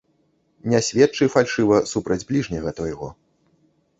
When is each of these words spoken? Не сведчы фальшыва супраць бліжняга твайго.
Не 0.71 0.79
сведчы 0.87 1.27
фальшыва 1.35 1.77
супраць 1.93 2.27
бліжняга 2.31 2.75
твайго. 2.79 3.13